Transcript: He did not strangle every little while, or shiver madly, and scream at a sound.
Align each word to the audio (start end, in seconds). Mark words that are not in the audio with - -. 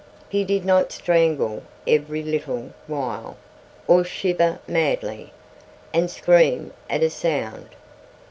He 0.29 0.43
did 0.43 0.65
not 0.65 0.91
strangle 0.91 1.61
every 1.85 2.23
little 2.23 2.71
while, 2.87 3.37
or 3.87 4.03
shiver 4.03 4.57
madly, 4.67 5.31
and 5.93 6.09
scream 6.09 6.73
at 6.89 7.03
a 7.03 7.09
sound. 7.11 7.69